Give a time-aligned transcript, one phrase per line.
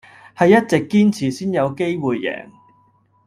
[0.35, 2.47] 係一直堅持先有機會贏